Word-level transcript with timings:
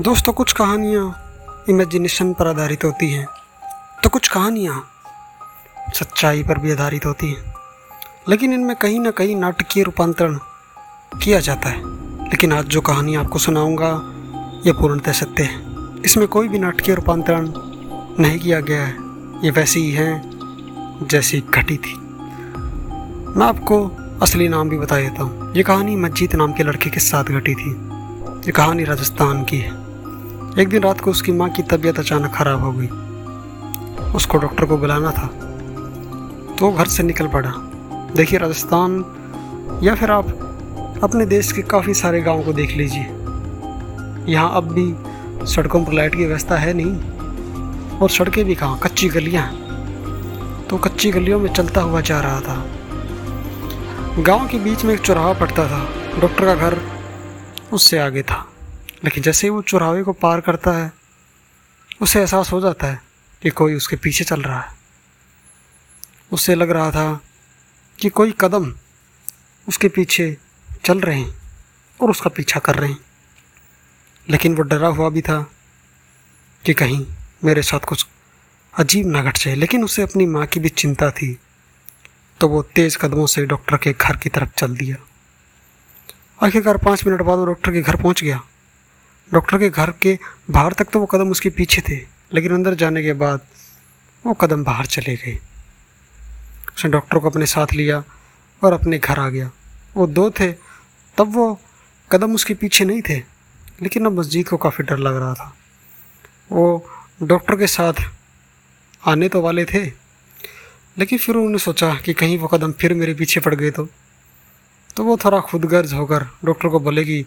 दोस्तों, 0.00 0.32
कुछ 0.32 0.52
कहानियाँ 0.52 1.32
इमेजिनेशन 1.68 2.32
पर 2.32 2.46
आधारित 2.46 2.84
होती 2.84 3.10
हैं। 3.10 3.26
तो 4.02 4.08
कुछ 4.08 4.28
कहानियाँ 4.28 4.88
सच्चाई 5.94 6.42
पर 6.42 6.58
भी 6.58 6.72
आधारित 6.72 7.06
होती 7.06 7.32
हैं। 7.32 7.54
लेकिन 8.28 8.52
इनमें 8.52 8.76
कहीं 8.76 9.00
ना 9.00 9.10
कहीं 9.10 9.36
नाटकीय 9.36 9.82
रूपांतरण 9.82 10.38
किया 11.22 11.40
जाता 11.40 11.68
है। 11.68 11.80
लेकिन 12.28 12.52
आज 12.52 12.64
जो 12.64 12.80
कहानी 12.80 13.14
आपको 13.14 13.38
सुनाऊँगा, 13.38 14.12
ये 14.66 14.72
पूर्णतः 14.72 15.12
सत्य 15.12 15.42
है। 15.42 15.62
इसमें 16.04 16.28
कोई 16.28 16.48
भी 16.48 16.58
नाटकीय 16.58 16.94
रूपांतरण 16.94 17.52
नहीं 18.18 18.38
किया 18.38 18.60
गया 18.60 18.82
है। 18.82 18.96
ये 19.44 19.50
वैसी 19.50 19.80
ही 19.80 19.92
है, 19.92 20.22
जैसी 21.06 21.40
घटी 21.40 21.76
थी। 21.76 21.94
मैं 23.36 23.46
आपको 23.46 23.90
असली 24.22 24.48
नाम 24.48 24.68
भी 24.68 24.78
बता 24.78 24.96
देता 24.96 25.22
हूँ। 25.22 25.56
ये 25.56 25.62
कहानी 25.62 25.96
मजीत 25.96 26.34
नाम 26.34 26.52
के 26.52 26.62
लड़के 26.62 26.90
के 26.90 27.00
साथ 27.00 27.24
घटी 27.24 27.54
थी। 27.54 27.70
ये 28.36 28.52
कहानी 28.52 28.84
राजस्थान 28.84 29.44
की 29.44 29.58
है। 29.58 29.85
एक 30.58 30.68
दिन 30.68 30.82
रात 30.82 31.00
को 31.00 31.10
उसकी 31.10 31.32
माँ 31.32 31.48
की 31.48 31.62
तबीयत 31.62 31.98
अचानक 31.98 32.32
खराब 32.34 32.60
हो 32.60 32.72
गई। 32.72 32.86
उसको 34.12 34.38
डॉक्टर 34.38 34.64
को 34.64 34.76
बुलाना 34.78 35.10
था। 35.10 35.26
तो 36.56 36.70
घर 36.72 36.86
से 36.86 37.02
निकल 37.02 37.26
पड़ा। 37.26 37.50
देखिए 38.16 38.38
राजस्थान, 38.38 38.92
या 39.82 39.94
फिर 39.94 40.10
आप 40.10 40.28
अपने 41.04 41.26
देश 41.26 41.52
के 41.52 41.62
काफ़ी 41.62 41.94
सारे 41.94 42.22
गाँव 42.22 42.42
को 42.42 42.52
देख 42.52 42.76
लीजिए। 42.76 43.02
यहाँ 44.32 44.50
अब 44.54 44.72
भी 44.72 45.46
सड़कों 45.46 45.84
पर 45.84 45.92
लाइट 45.92 46.14
की 46.14 46.24
व्यवस्था 46.24 46.56
है 46.56 46.72
नहीं, 46.74 47.98
और 47.98 48.10
सड़कें 48.10 48.44
भी 48.44 48.54
कहाँ? 48.54 48.78
कच्ची 48.78 49.08
गलियाँ 49.08 49.46
तो 50.70 50.76
कच्ची 50.76 51.10
गलियों 51.10 51.40
में 51.40 51.52
चलता 51.52 51.80
हुआ 51.80 52.00
जा 52.00 52.20
रहा 52.20 52.40
था। 52.40 52.64
गाँव 54.18 54.48
के 54.48 54.58
बीच 54.58 54.84
में 54.84 54.94
एक 54.94 55.00
चौराहा 55.00 55.32
पड़ता 55.32 55.66
था। 55.66 55.86
डॉक्टर 56.20 56.44
का 56.44 56.54
घर 56.54 56.80
उससे 57.72 57.98
आगे 57.98 58.22
था। 58.22 58.45
लेकिन 59.06 59.22
जैसे 59.22 59.46
ही 59.46 59.50
वो 59.50 59.62
चौराहे 59.62 60.02
को 60.02 60.12
पार 60.12 60.40
करता 60.40 60.70
है, 60.72 60.92
उसे 62.02 62.20
एहसास 62.20 62.52
हो 62.52 62.60
जाता 62.60 62.86
है 62.86 63.00
कि 63.42 63.50
कोई 63.50 63.74
उसके 63.74 63.96
पीछे 63.96 64.24
चल 64.24 64.42
रहा 64.42 64.60
है। 64.60 64.74
उसे 66.32 66.54
लग 66.54 66.70
रहा 66.70 66.90
था 66.90 67.20
कि 67.98 68.08
कोई 68.08 68.34
कदम 68.40 68.74
उसके 69.68 69.88
पीछे 69.88 70.36
चल 70.84 71.00
रहे 71.00 71.18
हैं 71.20 71.36
और 72.00 72.10
उसका 72.10 72.30
पीछा 72.30 72.60
कर 72.60 72.74
रहे 72.74 72.90
हैं। 72.90 72.98
लेकिन 74.30 74.56
वो 74.56 74.62
डरा 74.62 74.88
हुआ 74.88 75.08
भी 75.10 75.22
था 75.22 75.50
कि 76.64 76.74
कहीं 76.74 77.06
मेरे 77.44 77.62
साथ 77.62 77.80
कुछ 77.80 78.06
अजीब 78.78 79.06
ना 79.06 79.22
घट 79.22 79.38
जाए। 79.38 79.54
लेकिन 79.54 79.84
उसे 79.84 80.02
अपनी 80.02 80.26
माँ 80.26 80.46
की 80.46 80.60
भी 80.60 80.68
चिंता 80.68 81.10
थी 81.10 81.38
तो 82.40 82.48
वो 82.48 82.62
तेज़ 82.62 82.98
कदमों 82.98 83.26
से 83.26 83.44
डॉक्टर 83.46 83.76
के 83.76 83.92
घर 83.92 84.16
की 84.16 84.28
तरफ़ 84.28 84.50
चल 84.58 84.76
दिया। 84.76 84.96
आखिरकार 86.46 86.76
पाँच 86.76 87.06
मिनट 87.06 87.22
बाद 87.22 87.38
वो 87.38 87.46
डॉक्टर 87.46 87.72
के 87.72 87.82
घर 87.82 87.96
पहुँच 87.96 88.22
गया। 88.22 88.42
डॉक्टर 89.32 89.58
के 89.58 89.68
घर 89.70 89.90
के 89.90 90.18
बाहर 90.50 90.72
तक 90.72 90.88
तो 90.92 91.00
वो 91.00 91.06
कदम 91.06 91.30
उसके 91.30 91.50
पीछे 91.50 91.82
थे, 91.88 91.96
लेकिन 92.34 92.52
अंदर 92.52 92.74
जाने 92.74 93.02
के 93.02 93.12
बाद 93.12 93.40
वो 94.24 94.34
कदम 94.34 94.64
बाहर 94.64 94.86
चले 94.86 95.14
गए। 95.16 95.38
उसने 96.76 96.90
डॉक्टर 96.90 97.18
को 97.18 97.30
अपने 97.30 97.46
साथ 97.46 97.72
लिया 97.72 98.02
और 98.62 98.72
अपने 98.72 98.98
घर 98.98 99.18
आ 99.18 99.28
गया। 99.28 99.50
वो 99.96 100.06
दो 100.06 100.30
थे, 100.30 100.52
तब 101.18 101.34
वो 101.34 101.60
कदम 102.10 102.34
उसके 102.34 102.54
पीछे 102.54 102.84
नहीं 102.84 103.02
थे, 103.02 103.16
लेकिन 103.82 104.06
अब 104.06 104.18
मस्जिद 104.18 104.48
को 104.48 104.56
काफ़ी 104.56 104.84
डर 104.84 104.98
लग 104.98 105.16
रहा 105.16 105.34
था। 105.34 105.54
वो 106.52 106.90
डॉक्टर 107.22 107.56
के 107.56 107.66
साथ 107.66 108.02
आने 109.08 109.28
तो 109.28 109.40
वाले 109.40 109.64
थे, 109.64 109.84
लेकिन 110.98 111.18
फिर 111.18 111.34
उन्होंने 111.34 111.58
सोचा 111.58 111.94
कि 111.94 112.12
कहीं 112.12 112.38
वो 112.38 112.48
कदम 112.48 112.72
फिर 112.72 112.94
मेरे 112.94 113.14
पीछे 113.14 113.40
पड़ 113.40 113.54
गए 113.54 113.70
तो। 113.70 113.88
तो 114.96 115.04
वो 115.04 115.16
थोड़ा 115.16 115.40
खुद 115.40 115.64
गर्ज 115.64 115.92
होकर 115.92 116.26
डॉक्टर 116.44 116.68
को 116.68 116.80
बोले 116.80 117.04
कि, 117.04 117.24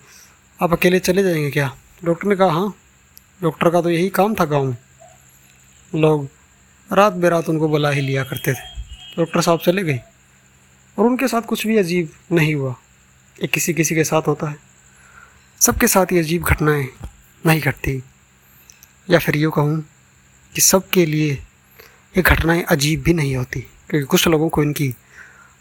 आप 0.59 0.73
अकेले 0.73 0.99
चले 0.99 1.23
जाएँगे 1.23 1.51
क्या? 1.51 1.75
डॉक्टर 2.05 2.27
ने 2.27 2.35
कहा 2.35 2.51
हाँ 2.51 2.73
डॉक्टर 3.41 3.69
का 3.69 3.81
तो 3.81 3.89
यही 3.89 4.09
काम 4.09 4.35
था 4.35 4.45
गाँव 4.45 4.65
में। 4.65 4.77
लोग 5.91 6.27
रात 6.89 7.13
बेरात 7.13 7.49
उनको 7.49 7.67
बुला 7.69 7.89
ही 7.89 8.01
लिया 8.01 8.23
करते 8.23 8.53
थे। 8.53 9.17
डॉक्टर 9.17 9.41
साहब 9.41 9.59
चले 9.59 9.83
गए 9.83 9.99
और 10.97 11.05
उनके 11.05 11.27
साथ 11.27 11.41
कुछ 11.41 11.65
भी 11.67 11.77
अजीब 11.77 12.11
नहीं 12.31 12.53
हुआ। 12.55 12.75
ये 13.39 13.47
किसी 13.47 13.73
किसी 13.73 13.95
के 13.95 14.03
साथ 14.03 14.27
होता 14.27 14.49
है। 14.49 14.55
सबके 15.61 15.87
साथ 15.87 16.13
ये 16.13 16.19
अजीब 16.19 16.43
घटनाएँ 16.43 16.87
नहीं 17.43 17.61
घटती। 17.61 18.01
या 19.09 19.19
फिर 19.19 19.35
यूँ 19.35 19.51
कहूँ 19.51 19.81
कि 20.53 20.61
सबके 20.61 21.05
लिए 21.05 21.33
ये 22.17 22.21
घटनाएँ 22.21 22.63
अजीब 22.63 23.01
भी 23.01 23.13
नहीं 23.13 23.35
होती, 23.35 23.59
क्योंकि 23.59 24.05
कुछ 24.05 24.27
लोगों 24.27 24.49
को 24.49 24.63
इनकी 24.63 24.93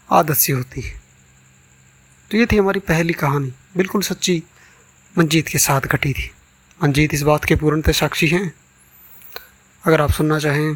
आदत 0.09 0.37
सी 0.37 0.51
होती 0.51 0.81
है। 0.81 1.01
तो 2.31 2.37
ये 2.37 2.45
थी 2.45 2.57
हमारी 2.57 2.79
पहली 2.79 3.13
कहानी। 3.13 3.53
बिल्कुल 3.77 4.01
सच्ची 4.01 4.43
मंजीत 5.19 5.47
के 5.47 5.57
साथ 5.57 5.81
घटी 5.83 6.11
थी। 6.13 6.29
मंजीत 6.79 7.13
इस 7.13 7.21
बात 7.21 7.45
के 7.45 7.55
पूर्णतः 7.55 7.91
साक्षी 7.91 8.27
हैं। 8.27 8.53
अगर 9.83 10.01
आप 10.01 10.11
सुनना 10.11 10.37
चाहें 10.39 10.75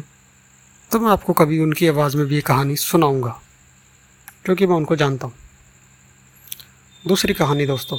तो 0.90 0.98
मैं 1.00 1.10
आपको 1.10 1.32
कभी 1.32 1.58
उनकी 1.58 1.86
आवाज़ 1.88 2.16
में 2.16 2.26
भी 2.26 2.34
ये 2.34 2.40
कहानी 2.40 2.76
सुनाऊँगा, 2.76 3.30
क्योंकि 4.44 4.66
मैं 4.66 4.76
उनको 4.76 4.96
जानता 4.96 5.26
हूँ। 5.26 5.34
दूसरी 7.04 7.34
कहानी 7.34 7.66
दोस्तों। 7.66 7.98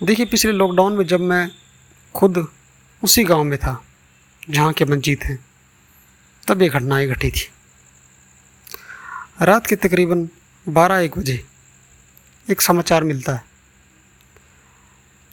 देखिए, 0.00 0.26
पिछले 0.26 0.52
लॉकडाउन 0.52 0.96
में 0.96 1.04
जब 1.06 1.20
मैं 1.22 1.50
खुद 2.14 2.46
उसी 3.02 3.24
गाँव 3.24 3.44
में 3.44 3.58
था, 3.58 3.82
जहाँ 4.42 4.72
के 4.72 4.84
मंजीत 4.84 5.24
हैं, 5.24 5.38
तब 6.42 6.62
ये 6.62 6.68
घटनाएँ 6.68 7.08
घटी 7.08 7.30
थी। 7.30 7.48
रात 9.42 9.66
के 9.66 9.76
तकरीबन 9.78 10.28
बारह 10.66 10.98
एक 10.98 11.18
बजे 11.18 11.44
एक 12.48 12.60
समाचार 12.60 13.04
मिलता 13.04 13.34
है। 13.34 13.46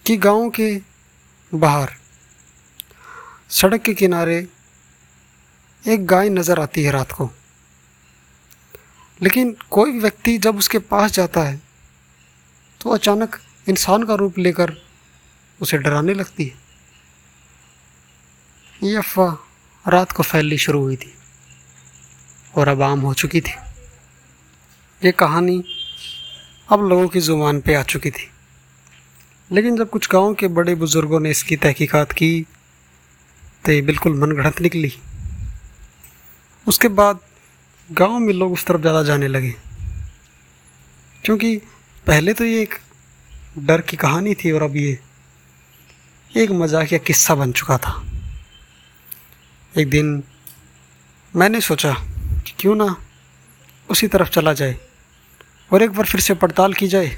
कि 0.06 0.16
गाँव 0.18 0.50
के 0.50 0.70
बाहर, 1.52 1.92
सड़क 3.50 3.82
के 3.82 3.94
किनारे 3.94 4.36
एक 5.84 6.06
गाय 6.06 6.30
नज़र 6.30 6.60
आती 6.60 6.84
है 6.84 6.92
रात 6.92 7.12
को। 7.12 7.30
लेकिन 9.20 9.56
कोई 9.72 10.00
व्यक्ति 10.00 10.38
जब 10.38 10.58
उसके 10.58 10.80
पास 10.84 11.12
जाता 11.12 11.44
है 11.44 11.62
तो 12.82 12.90
अचानक 12.90 13.36
इंसान 13.70 14.04
का 14.04 14.16
रूप 14.16 14.38
लेकर 14.38 14.74
उसे 15.60 15.78
डराने 15.78 16.14
लगती 16.14 16.46
है। 16.46 16.64
ये 18.84 18.96
अफवाह 18.98 19.36
रात 19.86 20.12
को 20.12 20.24
फैलनी 20.24 20.58
शुरू 20.58 20.82
हुई 20.82 20.96
थी 20.96 21.14
और 22.54 22.68
अब 22.68 22.82
आम 22.82 23.00
हो 23.00 23.14
चुकी 23.16 23.42
थी। 23.42 23.56
ये 25.02 25.12
कहानी 25.14 25.64
अब 26.70 26.88
लोगों 26.90 27.08
की 27.08 27.20
ज़ुबान 27.22 27.62
पे 27.62 27.76
आ 27.76 27.84
चुकी 27.86 28.12
थी। 28.12 28.30
लेकिन 29.50 29.76
जब 29.78 29.90
कुछ 29.90 30.08
गाँव 30.12 30.34
के 30.34 30.48
बड़े 30.50 30.76
बुज़ुर्गों 30.76 31.20
ने 31.20 31.32
इसकी 31.32 31.56
तहकीकात 31.56 32.12
की 32.12 32.46
तो 33.66 33.72
ये 33.72 33.82
बिल्कुल 33.82 34.20
मनगढ़ंत 34.20 34.62
निकली। 34.62 34.92
उसके 36.68 36.88
बाद 36.90 37.20
गाँव 37.90 38.18
में 38.20 38.34
लोग 38.34 38.54
उस 38.54 38.66
तरफ़ 38.66 38.82
ज़्यादा 38.82 39.04
जाने 39.04 39.28
लगे। 39.28 39.54
क्योंकि 41.24 41.56
पहले 42.08 42.34
तो 42.34 42.44
ये 42.44 42.62
एक 42.62 42.76
डर 43.58 43.82
की 43.82 43.98
कहानी 43.98 44.34
थी 44.36 44.52
और 44.52 44.64
अब 44.64 44.76
ये 44.76 44.98
एक 46.32 46.52
मजाकिया 46.52 47.00
किस्सा 47.00 47.36
बन 47.36 47.52
चुका 47.52 47.78
था। 47.78 48.02
एक 49.74 49.90
दिन 49.90 50.22
मैंने 51.34 51.62
सोचा 51.62 51.94
कि 52.46 52.54
क्यों 52.60 52.76
ना 52.76 52.96
उसी 53.90 54.08
तरफ़ 54.08 54.30
चला 54.30 54.54
जाए 54.54 54.78
और 55.72 55.84
एक 55.84 55.92
बार 55.92 56.06
फिर 56.06 56.22
से 56.22 56.34
पड़ताल 56.34 56.74
की 56.74 56.88
जाए। 56.88 57.18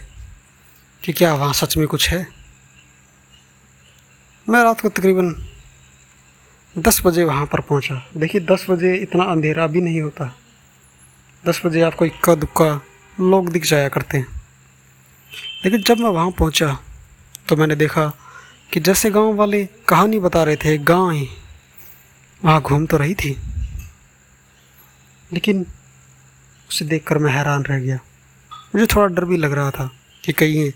कि 1.03 1.13
क्या 1.13 1.34
वहाँ 1.35 1.53
सच 1.53 1.78
में 1.78 1.88
कुछ 1.88 2.09
है? 2.09 2.28
मैं 4.50 4.63
रात 4.63 4.81
को 4.81 4.90
तकरीबन 4.90 5.47
दस 6.78 7.02
बजे 7.06 7.24
वहाँ 7.24 7.46
पर 7.46 7.62
पहुँचा। 7.62 8.09
देखिए, 8.18 8.41
दस 8.41 8.66
बजे 8.69 8.96
इतना 8.96 9.24
अंधेरा 9.24 9.68
भी 9.68 9.81
नहीं 9.81 10.02
होता। 10.02 10.36
दस 11.46 11.62
बजे 11.66 11.81
आपको 11.81 12.06
इक्का 12.06 12.36
दुक्का 12.36 12.81
लोग 13.19 13.50
दिख 13.50 13.66
जाया 13.66 13.90
करते 13.90 14.18
हैं। 14.18 14.28
लेकिन 15.66 15.81
जब 15.81 15.97
मैं 15.97 16.09
वहाँ 16.09 16.31
पहुँचा 16.31 16.80
तो 17.50 17.56
मैंने 17.56 17.75
देखा 17.75 18.07
कि 18.74 18.80
जैसे 18.80 19.10
गाँव 19.12 19.33
वाले 19.33 19.66
कहानी 19.66 20.19
बता 20.19 20.44
रहे 20.44 20.56
थे, 20.56 20.77
गाँव 20.77 21.12
ही 21.12 21.30
वहाँ 22.45 22.62
घूम 22.62 22.86
तो 22.86 22.98
रही 22.98 23.16
थी। 23.16 23.38
लेकिन 25.33 25.66
उसे 26.69 26.86
देखकर 26.86 27.18
मैं 27.18 27.33
हैरान 27.33 27.63
रह 27.63 27.80
गया। 27.80 28.00
मुझे 28.75 28.86
थोड़ा 28.86 29.16
डर 29.16 29.25
भी 29.25 29.38
लग 29.38 29.51
रहा 29.51 29.72
था। 29.72 29.92
कि 30.27 30.33
कहीं 30.33 30.71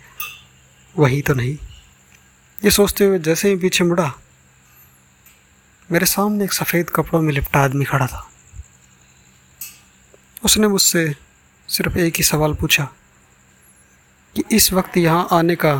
वही 0.96 1.22
तो 1.22 1.34
नहीं। 1.34 1.58
ये 2.62 2.72
सोचते 2.72 3.06
हुए 3.06 3.18
जैसे 3.20 3.50
ही 3.50 3.56
पीछे 3.56 3.84
मुड़ा, 3.84 4.12
मेरे 5.90 6.06
सामने 6.06 6.44
एक 6.44 6.54
सफ़ेद 6.54 6.90
कपड़ों 6.90 7.22
में 7.22 7.32
लिपटा 7.34 7.60
आदमी 7.60 7.86
खड़ा 7.86 8.06
था। 8.08 8.28
उसने 10.44 10.68
मुझसे 10.68 11.04
सिर्फ़ 11.70 11.98
एक 11.98 12.16
ही 12.18 12.24
सवाल 12.24 12.54
पूछा 12.54 12.84
कि 14.36 14.44
इस 14.52 14.72
वक्त 14.74 14.98
यहाँ 14.98 15.28
आने 15.32 15.56
का 15.56 15.74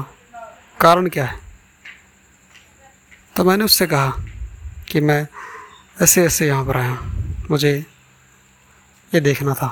कारण 0.80 1.08
क्या 1.10 1.26
है? 1.26 1.40
तो 3.36 3.44
मैंने 3.44 3.64
उससे 3.64 3.88
कहा 3.88 4.10
कि 4.88 5.02
मैं 5.02 5.26
ऐसे 6.02 6.26
ऐसे 6.26 6.48
यहाँ 6.48 6.66
पर 6.66 6.78
आया, 6.78 6.98
मुझे 7.52 7.74
ये 9.14 9.20
देखना 9.22 9.54
था। 9.54 9.70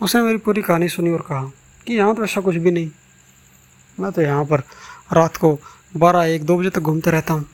उसने 0.00 0.22
मेरी 0.22 0.38
पूरी 0.38 0.62
कहानी 0.62 0.88
सुनी 0.88 1.10
और 1.10 1.22
कहा 1.22 1.50
कि 1.86 1.94
यहाँ 1.94 2.14
तो 2.14 2.24
ऐसा 2.24 2.40
कुछ 2.40 2.56
भी 2.56 2.70
नहीं। 2.70 2.90
मैं 3.98 4.10
तो 4.12 4.22
यहाँ 4.22 4.44
पर 4.44 4.62
रात 5.12 5.36
को 5.36 5.58
बारह 5.96 6.24
एक 6.24 6.44
दो 6.44 6.58
बजे 6.58 6.70
तक 6.70 6.80
घूमते 6.80 7.10
रहता 7.10 7.34
हूँ। 7.34 7.48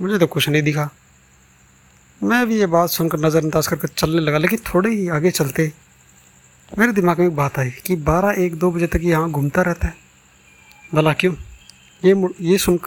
मुझे 0.00 0.18
तो 0.18 0.26
कुछ 0.26 0.48
नहीं 0.48 0.62
दिखा। 0.62 0.88
मैं 2.20 2.46
भी 2.46 2.58
ये 2.58 2.66
बात 2.66 2.90
सुनकर 2.90 3.18
नज़रअंदाज 3.18 3.66
करके 3.66 3.88
चलने 3.88 4.20
लगा, 4.20 4.38
लेकिन 4.38 4.58
थोड़े 4.66 4.90
ही 4.90 5.08
आगे 5.08 5.30
चलते 5.30 5.72
मेरे 6.68 6.92
दिमाग 6.92 7.18
में 7.18 7.26
एक 7.26 7.34
बात 7.36 7.58
आई 7.58 7.70
कि 7.86 7.96
बारह 7.96 8.42
एक 8.42 8.54
दो 8.54 8.70
बजे 8.70 8.86
तक 8.86 9.00
यहाँ 9.02 9.30
घूमता 9.30 9.62
रहता 9.62 9.86
है। 9.86 9.94
भला 10.94 11.12
क्यों? 11.12 11.34
ये 12.02 12.14
ये 12.42 12.56
सुन, 12.58 12.78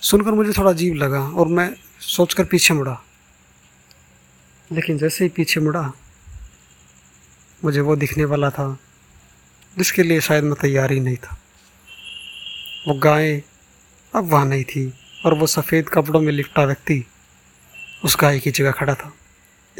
सुनकर 0.00 0.32
मुझे 0.32 0.52
थोड़ा 0.52 0.70
अजीब 0.70 0.94
लगा 0.94 1.20
और 1.20 1.48
मैं 1.48 1.70
सोचकर 2.00 2.44
पीछे 2.44 2.74
मुड़ा। 2.74 3.00
लेकिन 4.70 4.98
जैसे 4.98 5.24
ही 5.24 5.30
पीछे 5.30 5.60
मुड़ा, 5.60 5.82
मुझे 7.62 7.80
वो 7.80 7.96
दिखने 7.96 8.24
वाला 8.24 8.50
था। 8.50 8.76
जिसके 9.78 10.02
लिए 10.02 10.20
शायद 10.20 10.44
मैं 10.44 10.54
तैयार 10.54 10.92
ही 10.92 11.00
नहीं 11.00 11.16
था। 11.16 11.38
वो 12.88 12.94
गाय 12.94 13.42
अब 14.14 14.24
वहाँ 14.24 14.46
नहीं 14.46 14.64
थी 14.64 14.92
और 15.26 15.34
वो 15.34 15.46
सफ़ेद 15.46 15.88
कपड़ों 15.88 16.20
में 16.20 16.32
लिपटा 16.32 16.64
व्यक्ति 16.64 17.04
उस 18.04 18.16
गाय 18.20 18.38
की 18.38 18.50
जगह 18.50 18.70
खड़ा 18.70 18.94
था। 18.94 19.12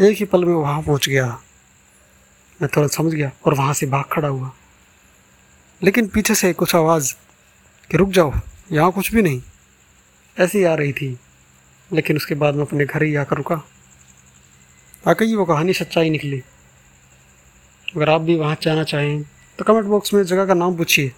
एक 0.01 0.19
ही 0.19 0.25
पल 0.25 0.45
में 0.45 0.55
वहाँ 0.55 0.83
पहुँच 0.83 1.09
गया। 1.09 1.27
मैं 2.63 2.71
तुरंत 2.75 2.91
समझ 2.91 3.13
गया 3.13 3.31
और 3.45 3.55
वहाँ 3.55 3.75
से 3.75 3.87
भाग 3.87 4.05
खड़ा 4.13 4.29
हुआ। 4.29 4.53
लेकिन 5.83 6.07
पीछे 6.07 6.35
से 6.35 6.53
कुछ 6.53 6.75
आवाज़ 6.75 7.15
कि 7.91 7.97
रुक 7.97 8.11
जाओ, 8.11 8.33
यहाँ 8.73 8.93
कुछ 8.93 9.15
भी 9.15 9.23
नहीं। 9.23 9.43
ऐसी 10.39 10.65
आ 10.65 10.75
रही 10.75 10.93
थी, 10.93 11.19
लेकिन 11.93 12.17
उसके 12.17 12.35
बाद 12.35 12.55
मैं 12.55 12.67
अपने 12.67 12.85
घर 12.85 13.03
ही 13.03 13.15
आकर 13.17 13.37
रुका। 13.37 13.55
वाकई 15.07 15.35
वो 15.35 15.45
कहानी 15.45 15.73
सच्चाई 15.73 16.11
निकली। 16.11 16.43
अगर 17.97 18.11
आप 18.11 18.21
भी 18.21 18.37
वहाँ 18.37 18.57
जाना 18.63 18.85
चाहें 18.85 19.25
तो 19.61 19.65
कमेंट 19.65 19.87
बॉक्स 19.87 20.13
में 20.15 20.23
जगह 20.25 20.47
का 20.47 20.55
नाम 20.55 20.77
पूछिए। 20.77 21.11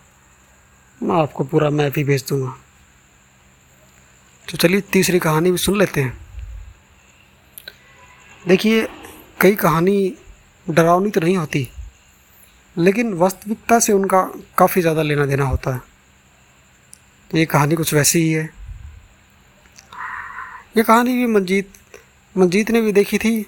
मैं 1.00 1.16
आपको 1.16 1.44
पूरा 1.44 1.68
मैप 1.70 1.94
ही 1.96 2.02
भेज 2.04 2.24
दूँगा। 2.28 2.54
तो 4.48 4.56
चलिए 4.56 4.80
तीसरी 4.92 5.18
कहानी 5.18 5.50
भी 5.50 5.58
सुन 5.58 5.78
लेते 5.78 6.00
हैं। 6.00 6.18
देखिए, 8.44 8.86
कई 9.40 9.54
कहानी 9.54 10.14
डरावनी 10.66 11.10
तो 11.10 11.20
नहीं 11.20 11.36
होती, 11.36 11.68
लेकिन 12.76 13.12
वास्तविकता 13.14 13.78
से 13.78 13.92
उनका 13.92 14.22
काफ़ी 14.58 14.80
ज़्यादा 14.82 15.02
लेना 15.02 15.26
देना 15.26 15.44
होता 15.44 15.74
है। 15.74 15.80
तो 17.30 17.38
ये 17.38 17.44
कहानी 17.46 17.74
कुछ 17.74 17.92
वैसी 17.94 18.20
ही 18.20 18.32
है। 18.32 18.44
ये 20.76 20.82
कहानी 20.82 21.14
भी 21.16 21.26
मंजीत 21.28 21.70
मंजीत 22.34 22.70
ने 22.70 22.80
भी 22.80 22.92
देखी 22.92 23.18
थी 23.18 23.44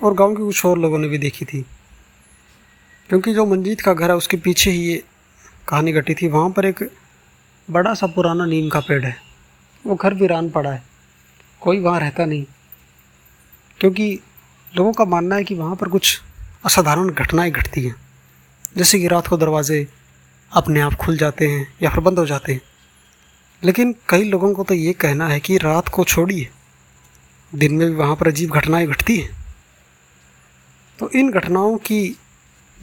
और 0.00 0.14
गाँव 0.14 0.34
के 0.34 0.42
कुछ 0.42 0.64
और 0.66 0.78
लोगों 0.78 0.98
ने 0.98 1.08
भी 1.08 1.18
देखी 1.18 1.44
थी। 1.44 1.64
क्योंकि 3.08 3.34
जो 3.34 3.46
मंजीत 3.46 3.80
का 3.80 3.94
घर 3.94 4.10
है, 4.10 4.16
उसके 4.16 4.36
पीछे 4.36 4.70
ही 4.70 4.78
ये 4.78 5.04
कहानी 5.68 5.92
घटी 5.92 6.14
थी। 6.14 6.28
वहाँ 6.28 6.50
पर 6.50 6.64
एक 6.64 6.90
बड़ा 7.70 7.94
सा 7.94 8.06
पुराना 8.06 8.46
नीम 8.46 8.68
का 8.68 8.80
पेड़ 8.80 9.04
है। 9.04 9.16
वो 9.86 9.94
घर 9.94 10.14
वीरान 10.14 10.50
पड़ा 10.50 10.72
है। 10.72 10.82
कोई 11.60 11.80
वहाँ 11.80 12.00
रहता 12.00 12.24
नहीं। 12.24 12.46
क्योंकि 13.80 14.20
लोगों 14.76 14.92
का 14.92 15.04
मानना 15.04 15.34
है 15.34 15.44
कि 15.44 15.54
वहाँ 15.54 15.76
पर 15.76 15.88
कुछ 15.88 16.20
असाधारण 16.64 17.10
घटनाएँ 17.10 17.50
घटती 17.50 17.82
हैं। 17.82 17.96
जैसे 18.76 18.98
कि 18.98 19.08
रात 19.08 19.26
को 19.26 19.36
दरवाजे 19.36 19.88
अपने 20.52 20.80
आप 20.80 20.94
खुल 20.94 21.16
जाते 21.16 21.48
हैं 21.48 21.74
या 21.82 21.90
फिर 21.90 22.00
बंद 22.00 22.18
हो 22.18 22.26
जाते 22.26 22.52
हैं। 22.52 22.60
लेकिन 23.64 23.94
कई 24.08 24.24
लोगों 24.24 24.54
को 24.54 24.64
तो 24.64 24.74
ये 24.74 24.92
कहना 24.92 25.28
है 25.28 25.40
कि 25.40 25.58
रात 25.58 25.88
को 25.88 26.04
छोड़िए। 26.04 26.48
दिन 27.54 27.74
में 27.74 27.88
भी 27.88 27.94
वहाँ 27.94 28.16
पर 28.16 28.28
अजीब 28.28 28.50
घटनाएँ 28.50 28.86
घटती 28.86 29.16
हैं। 29.16 29.30
तो 30.98 31.10
इन 31.10 31.30
घटनाओं 31.30 31.76
की 31.76 32.16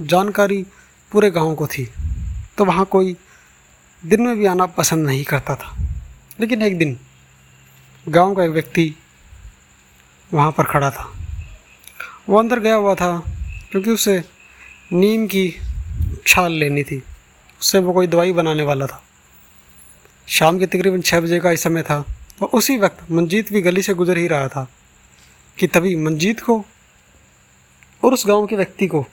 जानकारी 0.01 0.65
पूरे 1.11 1.31
गाँव 1.31 1.55
को 1.55 1.67
थी। 1.67 1.89
तो 2.57 2.65
वहाँ 2.65 2.85
कोई 2.85 3.15
दिन 4.05 4.21
में 4.21 4.37
भी 4.37 4.45
आना 4.45 4.65
पसंद 4.65 5.07
नहीं 5.07 5.23
करता 5.23 5.55
था। 5.55 5.75
लेकिन 6.39 6.61
एक 6.61 6.77
दिन 6.77 6.97
गाँव 8.09 8.35
का 8.35 8.43
एक 8.43 8.51
व्यक्ति 8.51 8.95
वहाँ 10.33 10.51
पर 10.51 10.63
खड़ा 10.63 10.91
था। 10.91 11.13
वो 12.29 12.39
अंदर 12.39 12.59
गया 12.59 12.75
हुआ 12.75 12.95
था 12.95 13.23
क्योंकि 13.71 13.91
उसे 13.91 14.23
नीम 14.93 15.27
की 15.27 15.55
छाल 16.27 16.51
लेनी 16.51 16.83
थी। 16.83 17.03
उससे 17.61 17.79
वो 17.79 17.93
कोई 17.93 18.07
दवाई 18.07 18.31
बनाने 18.31 18.63
वाला 18.63 18.85
था। 18.85 19.03
शाम 20.27 20.59
के 20.59 20.67
तकरीबन 20.67 21.01
छः 21.01 21.21
बजे 21.21 21.39
का 21.39 21.49
ही 21.49 21.57
समय 21.57 21.81
था 21.81 22.05
और 22.41 22.47
उसी 22.47 22.77
वक्त 22.77 23.11
मंजीत 23.11 23.53
भी 23.53 23.61
गली 23.61 23.81
से 23.81 23.93
गुजर 23.93 24.17
ही 24.17 24.27
रहा 24.27 24.47
था 24.47 24.67
कि 25.57 25.67
तभी 25.67 25.95
मंजीत 25.95 26.39
को 26.39 26.65
और 28.03 28.13
उस 28.13 28.27
गाँव 28.27 28.47
के 28.47 28.55
व्यक्ति 28.55 28.87
को 28.87 29.05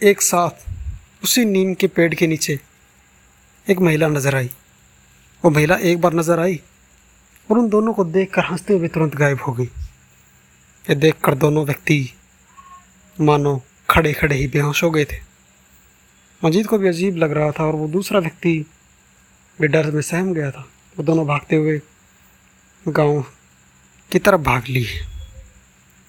एक 0.00 0.22
साथ 0.22 1.22
उसी 1.24 1.44
नीम 1.44 1.72
के 1.74 1.86
पेड़ 1.86 2.14
के 2.14 2.26
नीचे 2.26 2.58
एक 3.66 3.78
महिला 3.78 4.06
नज़र 4.08 4.34
आई। 4.36 4.50
वो 5.44 5.50
महिला 5.50 5.76
एक 5.76 6.00
बार 6.00 6.14
नज़र 6.14 6.40
आई 6.40 6.60
और 7.48 7.58
उन 7.58 7.68
दोनों 7.68 7.92
को 7.92 8.04
देखकर 8.04 8.44
हँसते 8.44 8.74
हुए 8.74 8.88
तुरंत 8.88 9.14
गायब 9.16 9.40
हो 9.40 9.52
गई। 9.52 9.64
ये 9.64 10.94
देखकर 10.94 11.34
दोनों 11.34 11.64
व्यक्ति 11.66 12.08
मानो 13.18 13.60
खड़े 13.90 14.12
खड़े 14.12 14.36
ही 14.36 14.46
बेहोश 14.46 14.82
हो 14.84 14.90
गए 14.90 15.04
थे। 15.04 15.20
मजीद 16.42 16.66
को 16.66 16.78
भी 16.78 16.88
अजीब 16.88 17.16
लग 17.16 17.32
रहा 17.32 17.50
था 17.50 17.64
और 17.64 17.74
वो 17.74 17.88
दूसरा 17.88 18.20
व्यक्ति 18.20 18.58
भी 19.58 19.68
डर 19.68 19.90
में 19.90 20.02
सहम 20.02 20.32
गया 20.34 20.50
था। 20.50 20.66
वो 20.96 21.02
दोनों 21.02 21.26
भागते 21.26 21.56
हुए 21.56 21.80
गाँव 22.88 23.22
की 24.10 24.18
तरफ़ 24.18 24.40
भाग 24.40 24.68
ली 24.68 24.84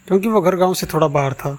क्योंकि 0.08 0.28
वो 0.28 0.42
घर 0.42 0.56
गाँव 0.56 0.74
से 0.74 0.88
थोड़ा 0.88 1.08
बाहर 1.08 1.34
था। 1.34 1.58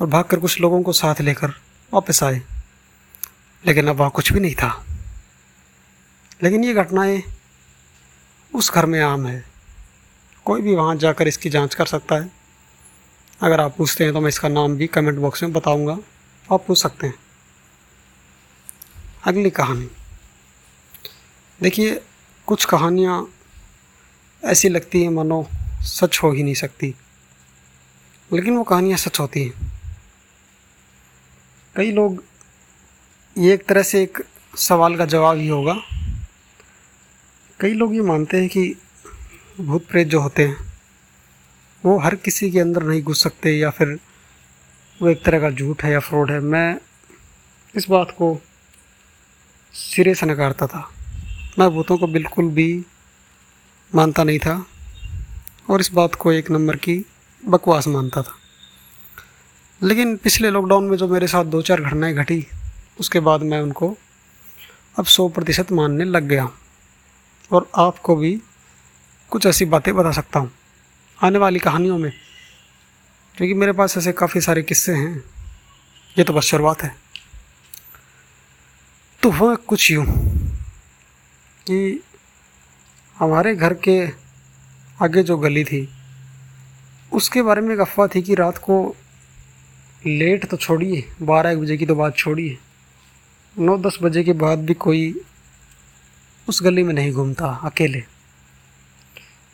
और 0.00 0.06
भागकर 0.06 0.40
कुछ 0.40 0.60
लोगों 0.60 0.82
को 0.82 0.92
साथ 0.92 1.20
लेकर 1.20 1.48
वापस 1.94 2.22
आए। 2.22 2.42
लेकिन 3.66 3.88
अब 3.88 3.96
वहाँ 3.96 4.10
कुछ 4.10 4.32
भी 4.32 4.40
नहीं 4.40 4.54
था। 4.54 4.86
लेकिन 6.42 6.64
ये 6.64 6.74
घटनाएँ 6.74 7.22
उस 8.54 8.72
घर 8.72 8.86
में 8.86 9.00
आम 9.00 9.26
है। 9.26 9.44
कोई 10.44 10.62
भी 10.62 10.74
वहाँ 10.74 10.96
जाकर 10.96 11.28
इसकी 11.28 11.50
जाँच 11.50 11.74
कर 11.74 11.86
सकता 11.86 12.14
है। 12.14 12.30
अगर 13.40 13.60
आप 13.60 13.76
पूछते 13.76 14.04
हैं 14.04 14.12
तो 14.12 14.20
मैं 14.20 14.28
इसका 14.28 14.48
नाम 14.48 14.76
भी 14.76 14.86
कमेंट 14.86 15.18
बॉक्स 15.18 15.42
में 15.42 15.52
बताऊँगा। 15.52 15.98
आप 16.52 16.64
पूछ 16.66 16.82
सकते 16.82 17.06
हैं। 17.06 17.14
अगली 19.24 19.50
कहानी। 19.50 19.90
देखिए, 21.62 22.02
कुछ 22.46 22.64
कहानियाँ 22.64 23.28
ऐसी 24.44 24.68
लगती 24.68 25.02
हैं 25.02 25.10
मानो 25.10 25.48
सच 25.80 26.20
हो 26.22 26.32
ही 26.32 26.42
नहीं 26.42 26.54
सकती। 26.54 26.94
लेकिन 28.32 28.56
वो 28.56 28.62
कहानियाँ 28.62 28.98
सच 28.98 29.20
होती 29.20 29.44
हैं। 29.44 29.77
कई 31.76 31.90
लोग 31.92 32.22
ये 33.36 33.52
एक 33.54 33.64
तरह 33.66 33.82
से 33.82 34.02
एक 34.02 34.18
सवाल 34.56 34.96
का 34.96 35.04
जवाब 35.06 35.36
ही 35.36 35.48
होगा। 35.48 35.74
कई 37.60 37.72
लोग 37.72 37.94
ये 37.94 38.00
मानते 38.00 38.36
हैं 38.36 38.48
कि 38.48 38.76
भूत 39.60 39.86
प्रेत 39.86 40.08
जो 40.08 40.20
होते 40.20 40.46
हैं, 40.46 40.56
वो 41.84 41.98
हर 41.98 42.14
किसी 42.14 42.50
के 42.50 42.60
अंदर 42.60 42.82
नहीं 42.82 43.02
घुस 43.02 43.22
सकते 43.22 43.52
या 43.52 43.70
फिर 43.70 43.98
वो 45.00 45.08
एक 45.08 45.24
तरह 45.24 45.40
का 45.40 45.50
झूठ 45.50 45.84
है 45.84 45.92
या 45.92 46.00
फ्रॉड 46.00 46.30
है। 46.30 46.40
मैं 46.40 46.78
इस 47.74 47.88
बात 47.90 48.10
को 48.10 48.40
सिरे 49.74 50.14
से 50.14 50.26
नकारता 50.26 50.66
था। 50.66 50.88
मैं 51.58 51.70
भूतों 51.70 51.98
को 51.98 52.06
बिल्कुल 52.06 52.48
भी 52.50 52.84
मानता 53.94 54.24
नहीं 54.24 54.38
था 54.38 54.66
और 55.70 55.80
इस 55.80 55.92
बात 55.92 56.14
को 56.14 56.32
एक 56.32 56.50
नंबर 56.50 56.76
की 56.76 57.04
बकवास 57.42 57.88
मानता 57.88 58.22
था। 58.22 58.34
लेकिन 59.80 60.16
पिछले 60.16 60.50
लॉकडाउन 60.50 60.84
में 60.84 60.96
जो 60.96 61.08
मेरे 61.08 61.26
साथ 61.26 61.44
दो 61.44 61.60
चार 61.62 61.80
घटनाएँ 61.80 62.14
घटी, 62.14 62.46
उसके 63.00 63.20
बाद 63.20 63.42
मैं 63.42 63.60
उनको 63.60 63.96
अब 64.98 65.04
सौ 65.06 65.28
प्रतिशत 65.28 65.72
मानने 65.72 66.04
लग 66.04 66.22
गया 66.22 66.48
और 67.50 67.68
आपको 67.76 68.16
भी 68.16 68.32
कुछ 69.32 69.46
ऐसी 69.46 69.64
बातें 69.64 69.94
बता 69.94 70.12
सकता 70.12 70.40
हूँ 70.40 70.50
आने 71.18 71.38
वाली 71.38 71.58
कहानियों 71.58 71.98
में, 71.98 72.12
क्योंकि 73.34 73.54
मेरे 73.54 73.72
पास 73.72 73.96
ऐसे 73.98 74.12
काफ़ी 74.12 74.40
सारे 74.40 74.62
किस्से 74.62 74.92
हैं। 74.94 75.16
ये 76.16 76.24
तो 76.24 76.32
बस 76.32 76.44
शुरुआत 76.44 76.82
है। 76.82 76.94
तो 79.22 79.30
वह 79.30 79.54
कुछ 79.54 79.90
यूँ 79.90 80.04
कि 81.66 82.02
हमारे 83.16 83.54
घर 83.54 83.74
के 83.84 84.00
आगे 84.98 85.22
जो 85.22 85.36
गली 85.38 85.64
थी, 85.64 85.88
उसके 87.12 87.42
बारे 87.42 87.60
में 87.60 87.74
एक 87.74 87.80
अफवाह 87.80 88.08
थी 88.08 88.22
कि 88.22 88.34
रात 88.34 88.58
को 88.58 88.96
लेट 90.08 90.44
तो 90.50 90.56
छोड़िए, 90.56 91.04
बारह 91.22 91.50
एक 91.50 91.58
बजे 91.58 91.76
की 91.76 91.86
तो 91.86 91.94
बात 91.94 92.16
छोड़िए। 92.16 92.56
नौ 93.56 93.76
दस 93.78 93.98
बजे 94.02 94.22
के 94.24 94.32
बाद 94.34 94.58
भी 94.58 94.74
कोई 94.76 95.14
उस 96.48 96.62
गली 96.62 96.82
में 96.82 96.92
नहीं 96.94 97.12
घूमता, 97.12 97.46
अकेले। 97.64 98.00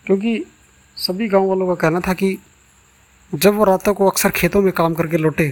क्योंकि 0.06 0.44
सभी 0.96 1.28
गाँव 1.28 1.46
वालों 1.46 1.66
का 1.66 1.74
कहना 1.74 2.00
था 2.00 2.12
कि 2.14 2.36
जब 3.32 3.54
वो 3.54 3.64
रातों 3.64 3.94
को 3.94 4.08
अक्सर 4.10 4.30
खेतों 4.30 4.62
में 4.62 4.72
काम 4.72 4.94
करके 4.94 5.16
लौटे 5.16 5.48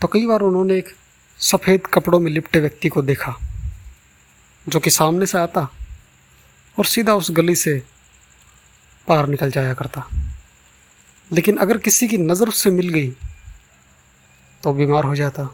तो 0.00 0.06
कई 0.06 0.26
बार 0.26 0.40
उन्होंने 0.40 0.76
एक 0.78 0.94
सफ़ेद 1.40 1.86
कपड़ों 1.86 2.20
में 2.20 2.30
लिपटे 2.32 2.60
व्यक्ति 2.60 2.88
को 2.88 3.02
देखा, 3.02 3.34
जो 4.66 4.80
कि 4.80 4.90
सामने 4.90 5.26
से 5.26 5.38
आता 5.38 5.68
और 6.76 6.84
सीधा 6.86 7.14
उस 7.14 7.30
गली 7.30 7.54
से 7.56 7.82
पार 9.08 9.26
निकल 9.28 9.50
जाया 9.50 9.74
करता। 9.74 10.06
लेकिन 11.30 11.56
अगर 11.56 11.78
किसी 11.78 12.08
की 12.08 12.18
नज़र 12.18 12.48
उससे 12.48 12.70
मिल 12.70 12.88
गई 12.88 13.12
तो 14.62 14.72
बीमार 14.72 15.04
हो 15.04 15.16
जाता। 15.16 15.50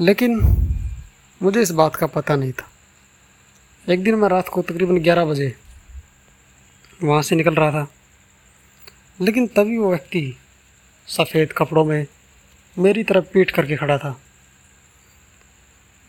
लेकिन 0.00 0.40
मुझे 1.42 1.62
इस 1.62 1.70
बात 1.70 1.96
का 1.96 2.06
पता 2.06 2.36
नहीं 2.36 2.52
था। 2.52 2.70
एक 3.92 4.04
दिन 4.04 4.14
मैं 4.14 4.28
रात 4.28 4.48
को 4.48 4.62
तकरीबन 4.62 4.98
ग्यारह 4.98 5.24
बजे 5.24 5.56
वहाँ 7.02 7.22
से 7.22 7.36
निकल 7.36 7.54
रहा 7.54 7.70
था। 7.70 7.88
लेकिन 9.20 9.46
तभी 9.46 9.78
वो 9.78 9.90
व्यक्ति 9.90 10.36
सफ़ेद 11.06 11.52
कपड़ों 11.52 11.84
में 11.84 12.06
मेरी 12.78 13.04
तरफ़ 13.04 13.24
पीट 13.24 13.50
करके 13.50 13.76
खड़ा 13.76 13.98
था। 13.98 14.20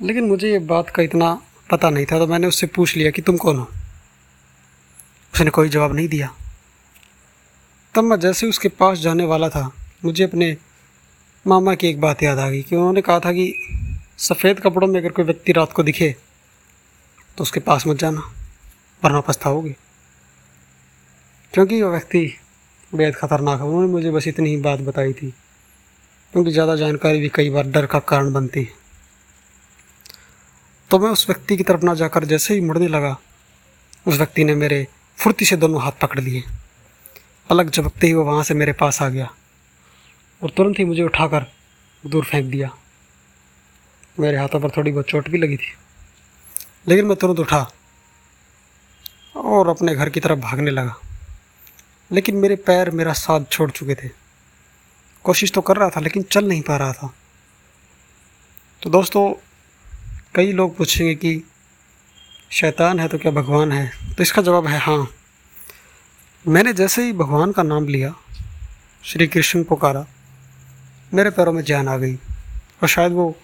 लेकिन 0.01 0.24
मुझे 0.24 0.51
ये 0.51 0.60
बात 0.60 0.89
का 0.89 1.03
इतना 1.03 1.41
पता 1.72 1.89
नहीं 1.89 2.05
था 2.05 2.19
तो 2.19 2.27
मैंने 2.27 2.48
उससे 2.48 2.67
पूछ 2.67 2.98
लिया 2.98 3.12
कि 3.12 3.22
तुम 3.22 3.38
कौन 3.38 3.58
हो? 3.58 3.67
उसने 5.34 5.50
कोई 5.50 5.69
जवाब 5.69 5.96
नहीं 5.96 6.08
दिया। 6.08 6.36
तब 7.96 8.03
मैं 8.03 8.19
जैसे 8.19 8.48
उसके 8.48 8.69
पास 8.69 8.98
जाने 8.98 9.25
वाला 9.25 9.50
था, 9.50 9.72
मुझे 10.05 10.24
अपने 10.24 10.58
मामा 11.50 11.74
की 11.75 11.88
एक 11.88 12.00
बात 12.01 12.24
याद 12.24 12.39
आ 12.39 12.50
गई 12.50 12.62
कि 12.62 12.75
उन्होंने 12.75 13.01
कहा 13.01 13.20
था 13.20 13.32
कि 13.34 13.53
सफ़ेद 14.20 14.60
कपड़ों 14.60 14.88
में 14.88 15.00
अगर 15.00 15.12
कोई 15.12 15.25
व्यक्ति 15.25 15.51
रात 15.51 15.72
को 15.74 15.84
दिखे 15.84 16.15
तो 17.38 17.44
उसके 17.44 17.60
पास 17.60 17.88
मत 17.88 17.98
जाना, 17.98 18.22
वरना 19.01 19.22
पछताओगे 19.22 19.75
क्योंकि 21.53 21.82
वो 21.82 21.89
व्यक्ति 21.91 22.22
बेहद 22.91 23.15
ख़तरनाक 23.15 23.60
है। 23.60 23.65
उन्होंने 23.65 23.88
मुझे 23.88 24.12
बस 24.12 24.27
इतनी 24.27 24.50
ही 24.50 24.58
बात 24.58 24.79
बताई 24.79 25.13
थी। 25.13 25.29
क्योंकि 26.34 26.51
ज़्यादा 26.51 26.75
जानकारी 26.75 27.20
भी 27.20 27.29
कई 27.29 27.50
बार 27.50 27.68
डर 27.68 27.86
का 27.86 28.00
कारण 28.00 28.32
बनती 28.34 28.60
है। 28.60 28.77
तो 30.91 31.00
मैं 31.00 31.10
उस 31.10 31.27
व्यक्ति 31.29 31.58
की 31.58 31.63
तरफ़ 31.63 31.84
ना 31.86 31.94
जाकर 31.94 32.25
जैसे 32.25 32.53
ही 32.53 32.62
मुड़ने 32.62 32.88
लगा, 32.88 33.18
उस 34.08 34.18
व्यक्ति 34.18 34.44
ने 34.44 34.56
मेरे 34.56 34.86
फुर्ती 35.18 35.46
से 35.46 35.56
दोनों 35.56 35.82
हाथ 35.82 36.00
पकड़ 36.01 36.20
लिए। 36.20 36.44
पलक 37.50 37.70
झपकते 37.70 38.08
ही 38.08 38.13
वो 38.13 38.24
वहाँ 38.24 38.44
से 38.44 38.53
मेरे 38.53 38.74
पास 38.74 39.01
आ 39.01 39.10
गया। 39.10 39.29
और 40.41 40.50
तुरंत 40.50 40.79
ही 40.79 40.86
मुझे 40.86 41.03
उठाकर 41.03 41.46
दूर 42.03 42.25
फेंक 42.25 42.46
दिया। 42.46 42.69
मेरे 44.19 44.38
हाथों 44.38 44.60
पर 44.60 44.69
थोड़ी 44.69 44.91
बहुत 44.91 45.05
चोट 45.05 45.29
भी 45.29 45.38
लगी 45.38 45.58
थी, 45.58 45.74
लेकिन 46.88 47.05
मैं 47.05 47.15
तुरंत 47.17 47.39
उठा 47.39 47.72
और 49.36 49.67
अपने 49.67 49.96
घर 49.96 50.10
की 50.10 50.19
तरफ़ 50.19 50.39
भागने 50.39 50.72
लगा। 50.72 50.96
लेकिन 52.12 52.36
मेरे 52.36 52.55
पैर 52.55 52.89
मेरा 52.91 53.13
साथ 53.13 53.46
छोड़ 53.51 53.69
चुके 53.72 53.96
थे। 53.96 54.10
कोशिश 55.25 55.51
तो 55.51 55.62
कर 55.62 55.77
रहा 55.77 55.89
था, 55.89 56.00
लेकिन 56.00 56.24
चल 56.24 56.46
नहीं 56.46 56.62
पा 56.62 56.77
रहा 56.77 56.93
था। 56.93 57.13
तो 58.81 58.89
दोस्तों, 58.89 59.34
कई 60.36 60.51
लोग 60.51 60.75
पूछेंगे 60.77 61.15
कि 61.15 61.43
शैतान 62.51 63.00
है 63.00 63.08
तो 63.08 63.17
क्या 63.17 63.31
भगवान 63.31 63.72
है? 63.72 64.15
तो 64.15 64.24
इसका 64.24 64.41
जवाब 64.41 64.67
है 64.67 64.79
हाँ। 64.79 65.08
मैंने 66.46 66.74
जैसे 66.74 67.03
ही 67.03 67.13
भगवान 67.13 67.51
का 67.51 67.63
नाम 67.63 67.88
लिया, 67.88 68.13
श्री 69.03 69.27
कृष्ण 69.27 69.63
पुकारा 69.63 70.05
मेरे 71.13 71.30
पैरों 71.30 71.54
में 71.54 71.63
जान 71.63 71.88
आ 71.88 71.98
गई। 71.98 72.16
और 72.82 72.88
शायद 72.88 73.12
वो 73.12 73.36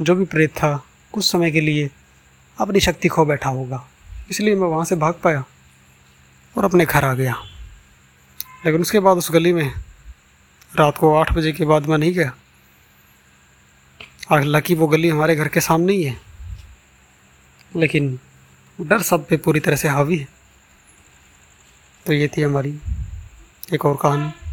जो 0.00 0.14
भी 0.14 0.24
प्रेत 0.24 0.50
था, 0.50 0.86
कुछ 1.12 1.32
समय 1.32 1.50
के 1.50 1.60
लिए 1.60 1.90
अपनी 2.58 2.80
शक्ति 2.80 3.08
खो 3.08 3.24
बैठा 3.24 3.50
होगा। 3.50 3.88
इसलिए 4.30 4.54
मैं 4.54 4.68
वहाँ 4.68 4.84
से 4.84 4.96
भाग 4.96 5.14
पाया 5.14 5.44
और 6.58 6.64
अपने 6.64 6.84
घर 6.84 7.04
आ 7.04 7.14
गया। 7.14 7.42
लेकिन 8.66 8.80
उसके 8.80 9.00
बाद 9.00 9.16
उस 9.16 9.32
गली 9.32 9.52
में 9.52 9.74
रात 10.76 10.98
को 10.98 11.14
आठ 11.14 11.32
बजे 11.32 11.52
के 11.52 11.64
बाद 11.64 11.86
मैं 11.86 11.98
नहीं 11.98 12.12
गया। 12.12 12.32
हालाँकि 14.30 14.74
वो 14.74 14.86
गली 14.86 15.08
हमारे 15.08 15.36
घर 15.36 15.48
के 15.48 15.60
सामने 15.60 15.92
ही 15.92 16.02
है। 16.04 16.20
लेकिन 17.76 18.18
डर 18.80 19.02
सब 19.02 19.26
पे 19.26 19.36
पूरी 19.36 19.60
तरह 19.60 19.76
से 19.76 19.88
हावी 19.88 20.18
है। 20.18 20.28
तो 22.06 22.12
ये 22.12 22.28
थी 22.28 22.42
हमारी 22.42 22.78
एक 23.74 23.84
और 23.84 23.98
कहानी। 24.02 24.45